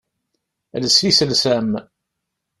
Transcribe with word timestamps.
Els 0.79 0.97
iselsa-m! 1.11 1.71